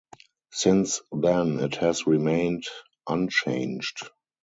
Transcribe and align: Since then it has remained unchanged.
Since 0.51 1.01
then 1.11 1.59
it 1.59 1.75
has 1.75 2.07
remained 2.07 2.63
unchanged. 3.07 4.09